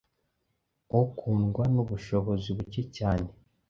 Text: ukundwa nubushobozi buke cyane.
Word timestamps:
ukundwa 1.01 1.63
nubushobozi 1.73 2.49
buke 2.57 2.83
cyane. 2.97 3.27